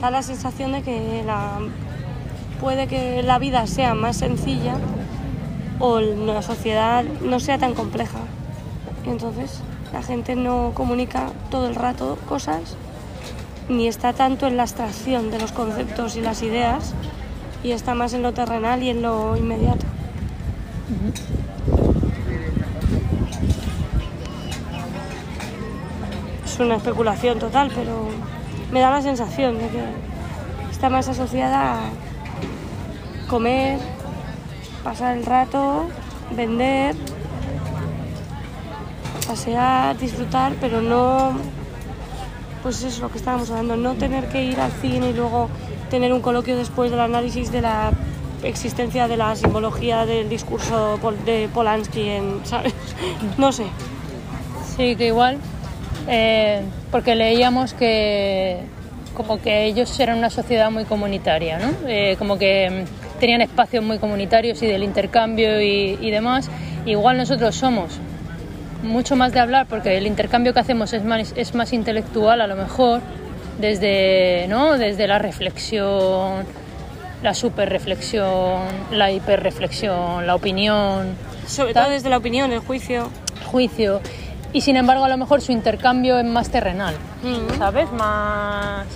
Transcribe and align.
da 0.00 0.10
la 0.10 0.22
sensación 0.22 0.72
de 0.72 0.82
que 0.82 1.22
la, 1.24 1.58
puede 2.60 2.86
que 2.86 3.22
la 3.22 3.38
vida 3.38 3.66
sea 3.66 3.94
más 3.94 4.16
sencilla 4.16 4.76
o 5.78 6.00
la 6.00 6.42
sociedad 6.42 7.04
no 7.22 7.40
sea 7.40 7.58
tan 7.58 7.74
compleja. 7.74 8.18
Y 9.06 9.10
entonces 9.10 9.60
la 9.92 10.02
gente 10.02 10.34
no 10.36 10.72
comunica 10.74 11.30
todo 11.50 11.68
el 11.68 11.74
rato 11.74 12.18
cosas 12.28 12.76
ni 13.68 13.88
está 13.88 14.12
tanto 14.12 14.46
en 14.46 14.56
la 14.56 14.64
abstracción 14.64 15.30
de 15.30 15.38
los 15.38 15.52
conceptos 15.52 16.16
y 16.16 16.20
las 16.20 16.42
ideas 16.42 16.94
y 17.62 17.72
está 17.72 17.94
más 17.94 18.12
en 18.12 18.22
lo 18.22 18.32
terrenal 18.32 18.82
y 18.82 18.90
en 18.90 19.02
lo 19.02 19.36
inmediato. 19.36 19.86
Es 26.44 26.60
una 26.60 26.76
especulación 26.76 27.38
total, 27.38 27.72
pero 27.74 28.08
me 28.74 28.80
da 28.80 28.90
la 28.90 29.02
sensación 29.02 29.56
de 29.56 29.68
que 29.68 29.84
está 30.72 30.90
más 30.90 31.06
asociada 31.06 31.74
a 31.74 33.28
comer, 33.28 33.78
pasar 34.82 35.16
el 35.16 35.24
rato, 35.24 35.86
vender, 36.34 36.96
pasear, 39.28 39.96
disfrutar, 39.96 40.54
pero 40.60 40.82
no, 40.82 41.34
pues 42.64 42.78
eso 42.78 42.88
es 42.88 42.98
lo 42.98 43.12
que 43.12 43.18
estábamos 43.18 43.48
hablando, 43.50 43.76
no 43.76 43.94
tener 43.94 44.28
que 44.28 44.42
ir 44.42 44.58
al 44.58 44.72
cine 44.72 45.10
y 45.10 45.12
luego 45.12 45.48
tener 45.88 46.12
un 46.12 46.20
coloquio 46.20 46.56
después 46.56 46.90
del 46.90 46.98
análisis 46.98 47.52
de 47.52 47.60
la 47.60 47.92
existencia 48.42 49.06
de 49.06 49.16
la 49.16 49.36
simbología 49.36 50.04
del 50.04 50.28
discurso 50.28 50.98
de 51.24 51.48
Polanski 51.54 52.08
en, 52.08 52.40
¿sabes? 52.42 52.74
No 53.38 53.52
sé. 53.52 53.66
Sí, 54.76 54.96
que 54.96 55.06
igual, 55.06 55.38
eh, 56.08 56.62
porque 56.90 57.14
leíamos 57.14 57.74
que 57.74 58.58
como 59.14 59.40
que 59.40 59.64
ellos 59.64 59.98
eran 60.00 60.18
una 60.18 60.30
sociedad 60.30 60.70
muy 60.70 60.84
comunitaria, 60.84 61.58
¿no? 61.58 61.72
Eh, 61.86 62.16
como 62.18 62.36
que 62.36 62.84
tenían 63.20 63.40
espacios 63.42 63.84
muy 63.84 63.98
comunitarios 63.98 64.60
y 64.62 64.66
del 64.66 64.82
intercambio 64.82 65.60
y, 65.60 65.98
y 66.00 66.10
demás. 66.10 66.50
Igual 66.84 67.16
nosotros 67.16 67.54
somos 67.54 68.00
mucho 68.84 69.16
más 69.16 69.32
de 69.32 69.40
hablar 69.40 69.66
porque 69.66 69.96
el 69.96 70.06
intercambio 70.06 70.52
que 70.52 70.60
hacemos 70.60 70.92
es 70.92 71.04
más, 71.04 71.32
es 71.36 71.54
más 71.54 71.72
intelectual 71.72 72.40
a 72.40 72.46
lo 72.46 72.54
mejor, 72.54 73.00
desde, 73.58 74.46
¿no? 74.48 74.76
desde 74.78 75.08
la 75.08 75.18
reflexión, 75.18 76.44
la 77.22 77.34
superreflexión, 77.34 78.62
la 78.92 79.10
hiperreflexión, 79.10 80.26
la 80.26 80.34
opinión. 80.34 81.16
Sobre 81.46 81.74
todo 81.74 81.88
desde 81.88 82.10
la 82.10 82.18
opinión, 82.18 82.52
el 82.52 82.60
juicio. 82.60 83.10
Juicio. 83.46 84.00
Y 84.54 84.60
sin 84.60 84.76
embargo, 84.76 85.04
a 85.04 85.08
lo 85.08 85.16
mejor 85.16 85.40
su 85.40 85.50
intercambio 85.50 86.16
es 86.16 86.24
más 86.24 86.48
terrenal, 86.48 86.94
¿sabes? 87.58 87.90
Más. 87.90 88.86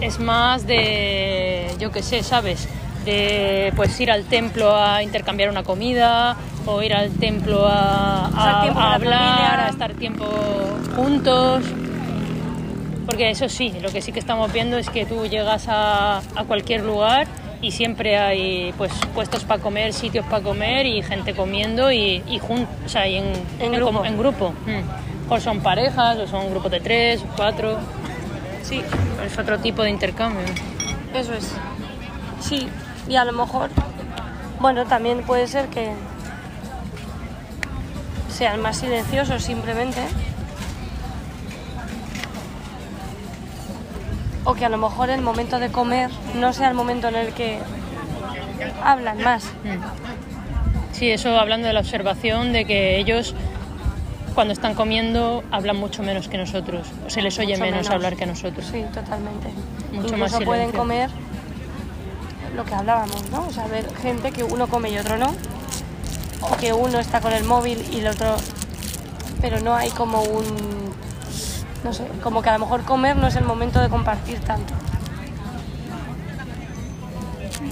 Es 0.00 0.18
más 0.18 0.66
de. 0.66 1.70
Yo 1.78 1.92
qué 1.92 2.02
sé, 2.02 2.22
¿sabes? 2.22 2.66
De 3.04 3.74
pues 3.76 4.00
ir 4.00 4.10
al 4.10 4.24
templo 4.24 4.74
a 4.74 5.02
intercambiar 5.02 5.50
una 5.50 5.64
comida 5.64 6.36
o 6.64 6.82
ir 6.82 6.94
al 6.94 7.10
templo 7.10 7.66
a, 7.68 8.24
hablar, 8.24 8.74
familia. 8.74 9.66
a 9.66 9.68
estar 9.68 9.92
tiempo 9.92 10.24
juntos. 10.96 11.62
Porque 13.04 13.28
eso 13.30 13.50
sí, 13.50 13.74
lo 13.82 13.90
que 13.90 14.00
sí 14.00 14.12
que 14.12 14.18
estamos 14.18 14.50
viendo 14.50 14.78
es 14.78 14.88
que 14.88 15.04
tú 15.04 15.26
llegas 15.26 15.66
a, 15.68 16.22
a 16.36 16.44
cualquier 16.44 16.84
lugar 16.84 17.28
y 17.66 17.72
siempre 17.72 18.16
hay 18.16 18.72
pues 18.78 18.92
puestos 19.12 19.42
para 19.44 19.60
comer, 19.60 19.92
sitios 19.92 20.24
para 20.26 20.40
comer 20.42 20.86
y 20.86 21.02
gente 21.02 21.34
comiendo 21.34 21.90
y, 21.90 22.22
y 22.28 22.38
jun- 22.38 22.66
o 22.84 22.88
sea, 22.88 23.08
y 23.08 23.16
en, 23.16 23.24
En 23.58 23.74
en 23.74 23.80
grupo. 23.80 24.04
en 24.04 24.16
grupo. 24.18 24.50
Mm. 24.66 25.32
O 25.32 25.40
son 25.40 25.58
parejas, 25.60 26.16
o 26.18 26.28
son 26.28 26.48
grupos 26.50 26.70
de 26.70 26.78
tres, 26.80 27.24
cuatro. 27.36 27.78
Sí, 28.62 28.80
Es 29.24 29.36
otro 29.36 29.58
tipo 29.58 29.82
de 29.82 29.90
intercambio. 29.90 30.44
eso 31.12 31.34
es. 31.34 31.52
Sí, 32.40 32.68
y 33.08 33.16
a 33.16 33.24
lo 33.24 33.32
mejor, 33.32 33.70
bueno, 34.60 34.84
también 34.84 35.22
puede 35.24 35.48
ser 35.48 35.66
que 35.66 35.90
sean 38.28 38.60
más 38.62 38.76
silenciosos 38.76 39.42
simplemente. 39.42 40.00
O 44.46 44.54
que 44.54 44.64
a 44.64 44.68
lo 44.68 44.78
mejor 44.78 45.10
el 45.10 45.20
momento 45.20 45.58
de 45.58 45.70
comer 45.70 46.10
no 46.34 46.52
sea 46.52 46.68
el 46.68 46.74
momento 46.74 47.08
en 47.08 47.16
el 47.16 47.34
que 47.34 47.58
hablan 48.82 49.18
más. 49.22 49.44
Sí, 50.92 51.10
eso 51.10 51.38
hablando 51.38 51.66
de 51.66 51.74
la 51.74 51.80
observación 51.80 52.52
de 52.52 52.64
que 52.64 52.98
ellos 52.98 53.34
cuando 54.34 54.52
están 54.52 54.74
comiendo 54.74 55.42
hablan 55.50 55.76
mucho 55.76 56.02
menos 56.02 56.28
que 56.28 56.38
nosotros, 56.38 56.86
o 57.06 57.10
se 57.10 57.22
les 57.22 57.38
oye 57.38 57.56
menos, 57.56 57.70
menos. 57.70 57.90
hablar 57.90 58.16
que 58.16 58.26
nosotros. 58.26 58.66
Sí, 58.70 58.84
totalmente. 58.94 59.48
Mucho 59.92 60.14
Incluso 60.14 60.16
más 60.16 60.44
pueden 60.44 60.72
comer 60.72 61.10
lo 62.54 62.64
que 62.64 62.74
hablábamos, 62.74 63.30
¿no? 63.30 63.46
O 63.46 63.52
sea, 63.52 63.66
ver 63.66 63.86
gente 63.96 64.32
que 64.32 64.44
uno 64.44 64.66
come 64.68 64.90
y 64.90 64.98
otro 64.98 65.18
no. 65.18 65.34
O 66.40 66.56
que 66.56 66.72
uno 66.72 66.98
está 66.98 67.20
con 67.20 67.32
el 67.32 67.44
móvil 67.44 67.84
y 67.92 68.00
el 68.00 68.08
otro... 68.08 68.36
Pero 69.40 69.60
no 69.60 69.74
hay 69.74 69.90
como 69.90 70.22
un... 70.22 70.94
No 71.86 71.92
sé, 71.92 72.04
como 72.20 72.42
que 72.42 72.50
a 72.50 72.54
lo 72.54 72.58
mejor 72.58 72.82
comer 72.82 73.16
no 73.16 73.28
es 73.28 73.36
el 73.36 73.44
momento 73.44 73.80
de 73.80 73.88
compartir 73.88 74.40
tanto. 74.40 74.74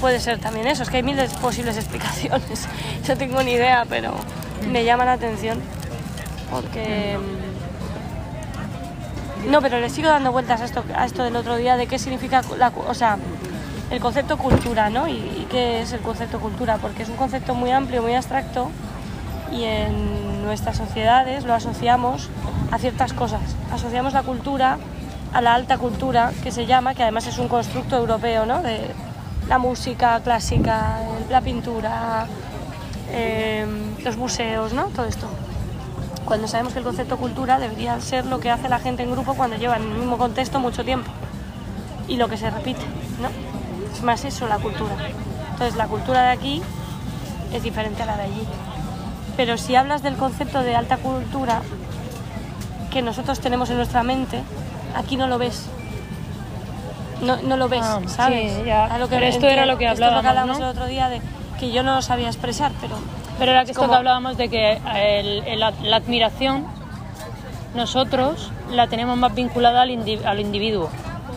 Puede 0.00 0.20
ser 0.20 0.38
también 0.38 0.68
eso, 0.68 0.84
es 0.84 0.90
que 0.90 0.98
hay 0.98 1.02
miles 1.02 1.32
de 1.32 1.38
posibles 1.40 1.76
explicaciones. 1.76 2.68
No 3.08 3.16
tengo 3.16 3.42
ni 3.42 3.52
idea, 3.52 3.84
pero 3.88 4.14
me 4.70 4.84
llama 4.84 5.04
la 5.04 5.14
atención. 5.14 5.60
Porque... 6.52 7.18
mm, 9.44 9.50
No, 9.50 9.60
pero 9.60 9.80
le 9.80 9.90
sigo 9.90 10.08
dando 10.08 10.30
vueltas 10.30 10.60
a 10.60 10.64
esto, 10.66 10.84
a 10.94 11.04
esto 11.04 11.24
del 11.24 11.34
otro 11.34 11.56
día 11.56 11.76
de 11.76 11.88
qué 11.88 11.98
significa 11.98 12.42
la, 12.56 12.72
o 12.88 12.94
sea, 12.94 13.18
el 13.90 14.00
concepto 14.00 14.38
cultura, 14.38 14.88
¿no? 14.88 15.08
Y, 15.08 15.14
y 15.14 15.46
qué 15.50 15.82
es 15.82 15.92
el 15.92 16.00
concepto 16.00 16.38
cultura, 16.38 16.78
porque 16.78 17.02
es 17.02 17.08
un 17.08 17.16
concepto 17.16 17.54
muy 17.56 17.72
amplio, 17.72 18.02
muy 18.02 18.14
abstracto 18.14 18.70
y 19.52 19.64
en 19.64 20.25
nuestras 20.46 20.76
sociedades 20.76 21.44
lo 21.44 21.54
asociamos 21.54 22.30
a 22.70 22.78
ciertas 22.78 23.12
cosas. 23.12 23.42
Asociamos 23.72 24.12
la 24.12 24.22
cultura 24.22 24.78
a 25.32 25.42
la 25.42 25.54
alta 25.54 25.76
cultura, 25.76 26.32
que 26.42 26.50
se 26.50 26.66
llama, 26.66 26.94
que 26.94 27.02
además 27.02 27.26
es 27.26 27.38
un 27.38 27.48
constructo 27.48 27.96
europeo, 27.96 28.46
¿no? 28.46 28.62
De 28.62 28.80
la 29.48 29.58
música 29.58 30.18
clásica, 30.20 31.00
la 31.28 31.40
pintura, 31.40 32.26
eh, 33.10 33.66
los 34.02 34.16
museos, 34.16 34.72
¿no? 34.72 34.84
Todo 34.86 35.06
esto 35.06 35.28
cuando 36.26 36.48
sabemos 36.48 36.72
que 36.72 36.80
el 36.80 36.84
concepto 36.84 37.16
cultura 37.16 37.58
debería 37.58 37.98
ser 38.00 38.26
lo 38.26 38.40
que 38.40 38.50
hace 38.50 38.68
la 38.68 38.80
gente 38.80 39.04
en 39.04 39.12
grupo 39.12 39.34
cuando 39.34 39.56
lleva 39.56 39.76
en 39.76 39.84
el 39.84 39.90
mismo 39.90 40.18
contexto 40.18 40.58
mucho 40.58 40.84
tiempo 40.84 41.10
y 42.08 42.16
lo 42.16 42.28
que 42.28 42.36
se 42.36 42.50
repite, 42.50 42.84
¿no? 43.22 43.28
Es 43.94 44.02
más 44.02 44.24
eso 44.24 44.46
la 44.46 44.58
cultura. 44.58 44.94
Entonces 45.52 45.76
la 45.76 45.86
cultura 45.86 46.22
de 46.22 46.28
aquí 46.30 46.62
es 47.52 47.62
diferente 47.62 48.02
a 48.02 48.06
la 48.06 48.16
de 48.16 48.24
allí. 48.24 48.42
Pero 49.36 49.58
si 49.58 49.74
hablas 49.76 50.02
del 50.02 50.16
concepto 50.16 50.62
de 50.62 50.74
alta 50.74 50.96
cultura 50.96 51.60
que 52.90 53.02
nosotros 53.02 53.40
tenemos 53.40 53.68
en 53.70 53.76
nuestra 53.76 54.02
mente, 54.02 54.40
aquí 54.96 55.16
no 55.16 55.26
lo 55.26 55.38
ves. 55.38 55.66
No, 57.22 57.36
no 57.42 57.56
lo 57.56 57.68
ves, 57.68 57.82
Ah, 57.82 58.00
¿sabes? 58.06 58.52
sí, 58.52 58.62
ya. 58.66 58.84
A 58.86 59.06
Pero 59.08 59.26
esto 59.26 59.46
era 59.46 59.66
lo 59.66 59.78
que 59.78 59.86
esto 59.86 60.04
es 60.04 60.12
lo 60.12 60.20
que 60.22 60.28
hablábamos, 60.28 60.58
el 60.58 60.64
otro 60.64 60.86
día 60.86 61.08
de 61.08 61.20
que 61.58 61.70
yo 61.72 61.82
no 61.82 61.94
lo 61.94 62.02
sabía 62.02 62.28
expresar, 62.28 62.72
pero 62.80 62.96
Pero 63.38 63.52
era 63.52 63.64
que 63.64 63.70
esto 63.70 63.80
como- 63.80 63.92
que 63.92 63.98
hablábamos 63.98 64.36
de 64.36 64.48
que 64.48 64.72
el- 64.94 65.42
el- 65.46 65.60
la, 65.60 65.96
admiración 65.96 66.66
nosotros 67.74 68.50
la 68.70 68.86
tenemos 68.88 69.16
más 69.16 69.34
vinculada 69.34 69.82
al, 69.82 69.90
indi- 69.90 70.24
al 70.24 70.40
individuo, 70.40 70.90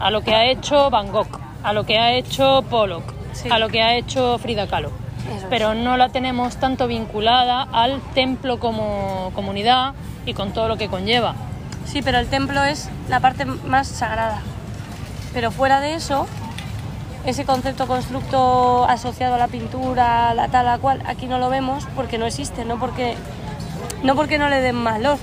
a 0.00 0.10
lo 0.10 0.20
que 0.22 0.34
ha 0.34 0.44
hecho 0.46 0.90
Van 0.90 1.10
Gogh, 1.10 1.38
a 1.62 1.72
lo 1.72 1.84
que 1.84 1.98
ha 1.98 2.12
hecho 2.12 2.62
Pollock, 2.68 3.04
Sí. 3.32 3.48
a 3.50 3.58
lo 3.58 3.68
que 3.68 3.82
ha 3.82 3.94
hecho 3.96 4.38
Frida 4.38 4.66
Kahlo. 4.66 4.90
Eso 5.28 5.38
es. 5.38 5.44
Pero 5.50 5.74
no 5.74 5.96
la 5.96 6.08
tenemos 6.08 6.56
tanto 6.56 6.86
vinculada 6.86 7.62
al 7.72 8.00
templo 8.14 8.58
como 8.58 9.30
comunidad 9.34 9.94
y 10.26 10.34
con 10.34 10.52
todo 10.52 10.68
lo 10.68 10.76
que 10.76 10.88
conlleva. 10.88 11.34
Sí, 11.84 12.02
pero 12.02 12.18
el 12.18 12.28
templo 12.28 12.62
es 12.62 12.88
la 13.08 13.20
parte 13.20 13.44
más 13.44 13.88
sagrada. 13.88 14.40
Pero 15.34 15.50
fuera 15.50 15.80
de 15.80 15.94
eso, 15.94 16.26
ese 17.24 17.44
concepto 17.44 17.86
constructo 17.86 18.84
asociado 18.84 19.34
a 19.34 19.38
la 19.38 19.48
pintura, 19.48 20.30
a 20.30 20.34
la 20.34 20.48
tal, 20.48 20.66
a 20.68 20.72
la 20.72 20.78
cual, 20.78 21.02
aquí 21.06 21.26
no 21.26 21.38
lo 21.38 21.50
vemos 21.50 21.86
porque 21.94 22.18
no 22.18 22.26
existe, 22.26 22.64
no 22.64 22.78
porque 22.78 23.16
no, 24.02 24.16
porque 24.16 24.38
no 24.38 24.48
le 24.48 24.60
den 24.60 24.82
valor, 24.82 25.18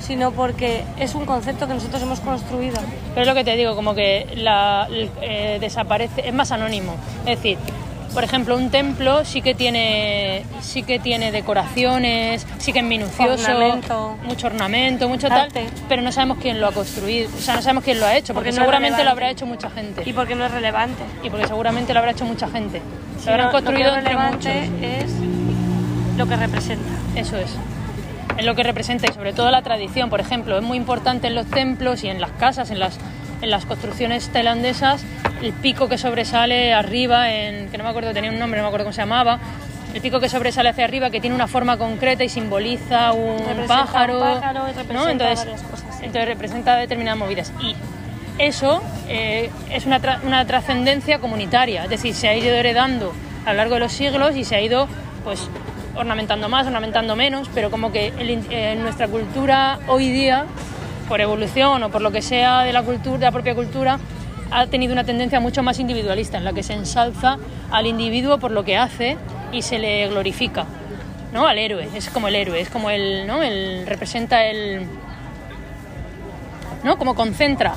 sino 0.00 0.32
porque 0.32 0.84
es 0.98 1.14
un 1.14 1.24
concepto 1.24 1.66
que 1.66 1.74
nosotros 1.74 2.02
hemos 2.02 2.20
construido. 2.20 2.78
Pero 3.10 3.22
es 3.22 3.26
lo 3.26 3.34
que 3.34 3.44
te 3.44 3.56
digo, 3.56 3.74
como 3.74 3.94
que 3.94 4.26
la, 4.36 4.86
eh, 4.90 5.58
desaparece, 5.60 6.28
es 6.28 6.34
más 6.34 6.52
anónimo. 6.52 6.94
Es 7.20 7.36
decir, 7.36 7.58
por 8.14 8.24
ejemplo, 8.24 8.56
un 8.56 8.70
templo 8.70 9.24
sí 9.24 9.42
que 9.42 9.54
tiene, 9.54 10.44
sí 10.60 10.82
que 10.82 10.98
tiene 10.98 11.30
decoraciones, 11.32 12.46
sí 12.58 12.72
que 12.72 12.80
es 12.80 12.84
minucioso, 12.84 13.50
Ornamento. 13.52 14.16
mucho 14.24 14.46
ornamento, 14.46 15.08
mucho 15.08 15.26
Arte. 15.32 15.64
tal, 15.64 15.72
pero 15.88 16.02
no 16.02 16.10
sabemos 16.12 16.38
quién 16.40 16.60
lo 16.60 16.66
ha 16.68 16.72
construido, 16.72 17.30
o 17.36 17.40
sea, 17.40 17.56
no 17.56 17.62
sabemos 17.62 17.84
quién 17.84 18.00
lo 18.00 18.06
ha 18.06 18.16
hecho, 18.16 18.34
porque, 18.34 18.48
Porque 18.50 18.50
no 18.50 18.62
es 18.62 18.66
seguramente 18.66 19.04
lo 19.04 19.10
habrá 19.10 19.30
hecho 19.30 19.46
mucha 19.46 19.70
gente. 19.70 20.02
Y 20.04 20.12
porque 20.12 20.34
no 20.34 20.44
es 20.46 20.50
relevante. 20.52 21.02
Y 21.22 21.30
porque 21.30 21.46
seguramente 21.46 21.92
lo 21.92 21.98
habrá 22.00 22.12
hecho 22.12 22.24
mucha 22.24 22.48
gente. 22.48 22.80
Si 23.20 23.26
Lo 23.26 23.32
habrán 23.32 23.46
no, 23.46 23.52
construido 23.52 23.88
lo 23.88 23.92
que 23.94 23.98
es 24.00 24.06
entre 24.06 24.14
relevante 24.14 24.70
muchos. 24.70 25.04
es 25.04 26.18
lo 26.18 26.26
que 26.26 26.36
representa. 26.36 26.90
Eso 27.14 27.36
es. 27.36 27.54
en 28.36 28.46
lo 28.46 28.54
que 28.54 28.62
representa 28.62 29.10
y 29.10 29.12
sobre 29.12 29.32
todo 29.32 29.50
la 29.50 29.62
tradición. 29.62 30.10
Por 30.10 30.20
ejemplo, 30.20 30.56
es 30.56 30.62
muy 30.62 30.76
importante 30.76 31.26
en 31.26 31.34
los 31.34 31.46
templos 31.46 32.04
y 32.04 32.08
en 32.08 32.20
las 32.20 32.30
casas, 32.32 32.70
en 32.70 32.78
las, 32.78 32.96
en 33.42 33.50
las 33.50 33.66
construcciones 33.66 34.28
tailandesas, 34.30 35.04
el 35.42 35.52
pico 35.52 35.88
que 35.88 35.98
sobresale 35.98 36.74
arriba, 36.74 37.30
en, 37.32 37.68
que 37.70 37.78
no 37.78 37.84
me 37.84 37.90
acuerdo, 37.90 38.12
tenía 38.12 38.30
un 38.30 38.38
nombre, 38.38 38.58
no 38.58 38.64
me 38.64 38.68
acuerdo 38.68 38.84
cómo 38.86 38.92
se 38.92 39.02
llamaba, 39.02 39.38
el 39.94 40.00
pico 40.02 40.20
que 40.20 40.28
sobresale 40.28 40.68
hacia 40.68 40.84
arriba, 40.84 41.10
que 41.10 41.20
tiene 41.20 41.34
una 41.34 41.46
forma 41.46 41.76
concreta 41.78 42.22
y 42.24 42.28
simboliza 42.28 43.12
un 43.12 43.38
Representa 43.38 43.66
pájaro. 43.84 44.14
un 44.18 44.40
pájaro 44.40 44.60
¿no? 44.92 45.08
Entonces, 45.08 45.46
cosas, 45.62 45.80
sí. 45.98 46.04
entonces 46.04 46.26
representa 46.28 46.76
determinadas 46.76 47.18
movidas. 47.18 47.52
Y 47.60 47.74
eso 48.38 48.82
eh, 49.08 49.50
es 49.70 49.86
una, 49.86 50.00
tra- 50.00 50.20
una 50.24 50.44
trascendencia 50.44 51.18
comunitaria, 51.20 51.84
es 51.84 51.90
decir, 51.90 52.14
se 52.14 52.28
ha 52.28 52.36
ido 52.36 52.54
heredando 52.54 53.12
a 53.46 53.52
lo 53.52 53.56
largo 53.56 53.74
de 53.74 53.80
los 53.80 53.92
siglos 53.92 54.36
y 54.36 54.44
se 54.44 54.56
ha 54.56 54.60
ido 54.60 54.88
pues 55.24 55.48
ornamentando 55.96 56.48
más, 56.48 56.66
ornamentando 56.66 57.16
menos, 57.16 57.48
pero 57.54 57.70
como 57.70 57.90
que 57.90 58.12
el 58.18 58.30
in- 58.30 58.46
eh, 58.50 58.76
nuestra 58.80 59.08
cultura 59.08 59.78
hoy 59.88 60.10
día, 60.10 60.44
por 61.08 61.20
evolución 61.20 61.82
o 61.82 61.90
por 61.90 62.02
lo 62.02 62.10
que 62.12 62.22
sea 62.22 62.62
de 62.62 62.72
la 62.72 62.82
cultura, 62.82 63.18
de 63.18 63.24
la 63.24 63.32
propia 63.32 63.54
cultura, 63.54 63.98
ha 64.50 64.66
tenido 64.66 64.92
una 64.92 65.04
tendencia 65.04 65.40
mucho 65.40 65.62
más 65.62 65.78
individualista, 65.78 66.38
en 66.38 66.44
la 66.44 66.52
que 66.52 66.62
se 66.62 66.74
ensalza 66.74 67.38
al 67.70 67.86
individuo 67.86 68.38
por 68.38 68.50
lo 68.50 68.64
que 68.64 68.76
hace 68.76 69.16
y 69.52 69.62
se 69.62 69.78
le 69.78 70.08
glorifica, 70.08 70.66
¿no? 71.32 71.46
Al 71.46 71.58
héroe, 71.58 71.88
es 71.94 72.08
como 72.10 72.28
el 72.28 72.34
héroe, 72.34 72.60
es 72.60 72.68
como 72.70 72.90
el, 72.90 73.26
¿no? 73.26 73.42
El 73.42 73.86
representa 73.86 74.44
el, 74.44 74.86
¿no? 76.84 76.96
Como 76.98 77.14
concentra 77.14 77.74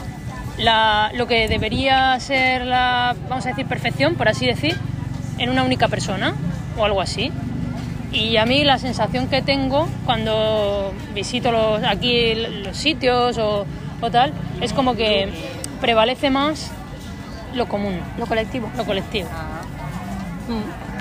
la- 0.58 1.12
lo 1.14 1.28
que 1.28 1.48
debería 1.48 2.20
ser 2.20 2.66
la, 2.66 3.16
vamos 3.30 3.46
a 3.46 3.50
decir, 3.50 3.66
perfección, 3.66 4.16
por 4.16 4.28
así 4.30 4.46
decir, 4.46 4.78
en 5.38 5.50
una 5.50 5.64
única 5.64 5.88
persona 5.88 6.36
o 6.78 6.86
algo 6.86 7.02
así. 7.02 7.32
Y 8.12 8.36
a 8.38 8.46
mí 8.46 8.64
la 8.66 8.78
sensación 8.78 9.28
que 9.28 9.42
tengo 9.42 9.88
cuando 10.06 10.94
visito 11.14 11.52
los, 11.52 11.84
aquí 11.84 12.36
los 12.36 12.76
sitios 12.76 13.38
o, 13.38 13.66
o 14.02 14.12
tal, 14.12 14.34
es 14.60 14.74
como 14.74 14.96
que 14.96 15.30
prevalece 15.80 16.30
más 16.30 16.72
lo 17.54 17.68
común, 17.68 18.00
Lo 18.18 18.26
colectivo. 18.26 18.70
lo 18.76 18.86
colectivo. 18.86 19.30
Mm. 20.50 20.92